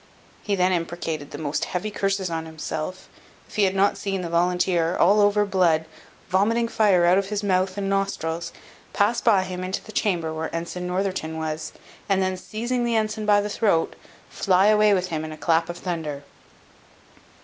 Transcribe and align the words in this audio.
He 0.41 0.55
then 0.55 0.71
imprecated 0.71 1.29
the 1.29 1.37
most 1.37 1.65
heavy 1.65 1.91
curses 1.91 2.31
on 2.31 2.47
himself, 2.47 3.07
if 3.47 3.55
he 3.57 3.65
had 3.65 3.75
not 3.75 3.99
seen 3.99 4.21
the 4.21 4.31
volunteer, 4.31 4.97
all 4.97 5.21
over 5.21 5.45
blood, 5.45 5.85
vomiting 6.27 6.67
fire 6.67 7.05
out 7.05 7.19
of 7.19 7.29
his 7.29 7.43
mouth 7.43 7.77
and 7.77 7.87
nostrils, 7.87 8.51
pass 8.93 9.21
by 9.21 9.43
him 9.43 9.63
into 9.63 9.83
the 9.83 9.91
chamber 9.91 10.33
where 10.33 10.49
Ensign 10.55 10.87
Northerton 10.87 11.37
was, 11.37 11.71
and 12.09 12.19
then 12.19 12.35
seizing 12.35 12.83
the 12.83 12.95
ensign 12.95 13.27
by 13.27 13.41
the 13.41 13.47
throat, 13.49 13.95
fly 14.27 14.69
away 14.69 14.91
with 14.95 15.09
him 15.09 15.23
in 15.23 15.31
a 15.31 15.37
clap 15.37 15.69
of 15.69 15.77
thunder. 15.77 16.23